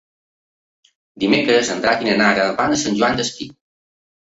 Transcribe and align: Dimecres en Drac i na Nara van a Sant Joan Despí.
Dimecres 1.25 1.69
en 1.75 1.85
Drac 1.85 2.03
i 2.07 2.09
na 2.09 2.17
Nara 2.23 2.49
van 2.63 2.77
a 2.79 2.83
Sant 2.87 2.99
Joan 3.03 3.23
Despí. 3.23 3.51